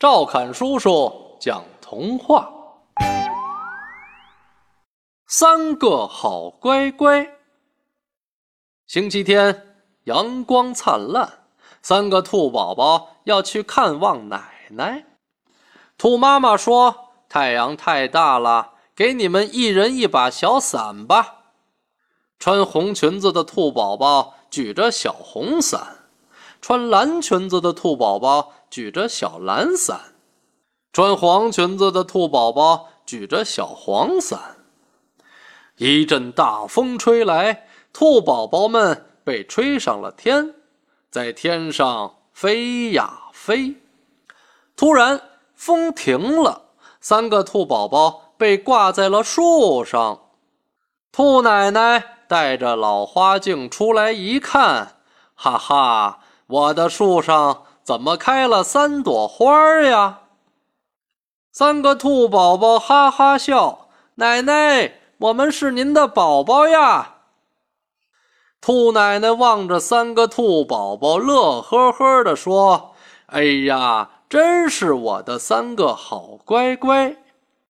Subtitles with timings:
[0.00, 2.50] 赵侃叔叔讲童话：
[5.26, 7.30] 三个好乖乖。
[8.86, 11.30] 星期天，阳光灿烂，
[11.82, 15.04] 三个兔宝宝要去看望奶奶。
[15.98, 21.42] 兔妈妈说：“太阳太大了，给你们一人一把小伞吧。”
[22.40, 25.99] 穿红裙子的兔宝宝举着小红伞。
[26.60, 30.14] 穿蓝裙子的兔宝宝举着小蓝伞，
[30.92, 34.56] 穿黄裙子的兔宝宝举着小黄伞。
[35.76, 40.54] 一阵大风吹来，兔宝宝们被吹上了天，
[41.10, 43.76] 在天上飞呀飞。
[44.76, 45.20] 突然，
[45.54, 46.66] 风停了，
[47.00, 50.20] 三个兔宝宝被挂在了树上。
[51.10, 54.96] 兔奶奶带着老花镜出来一看，
[55.34, 56.20] 哈哈。
[56.50, 60.20] 我的树上怎么开了三朵花呀？
[61.52, 63.88] 三个兔宝宝哈哈笑。
[64.16, 67.14] 奶奶，我们是您的宝宝呀！
[68.60, 72.94] 兔奶奶望着三个兔宝宝，乐呵呵地说
[73.26, 77.16] ：“哎呀，真是我的三个好乖乖。”